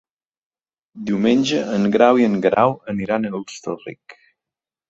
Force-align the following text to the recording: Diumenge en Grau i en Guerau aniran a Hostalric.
Diumenge 1.09 1.59
en 1.75 1.85
Grau 1.97 2.21
i 2.23 2.27
en 2.31 2.39
Guerau 2.47 2.73
aniran 2.95 3.31
a 3.31 3.35
Hostalric. 3.41 4.21